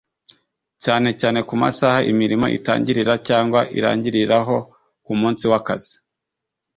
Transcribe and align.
cyane 0.83 1.09
cyane 1.21 1.39
ku 1.47 1.53
masaha 1.61 1.99
imirimo 2.11 2.45
itangirira 2.57 3.13
cyangwa 3.27 3.59
irangiriraho 3.77 4.55
ku 5.05 5.13
munsi 5.19 5.43
w’akazi 5.51 5.95